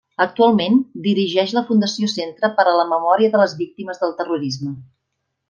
Actualment 0.23 0.77
dirigeix 1.07 1.53
la 1.57 1.63
fundació 1.67 2.09
Centre 2.13 2.51
per 2.57 2.67
a 2.71 2.73
la 2.79 2.87
Memòria 2.95 3.35
de 3.37 3.43
les 3.43 3.55
Víctimes 3.61 4.03
del 4.07 4.17
Terrorisme. 4.23 4.73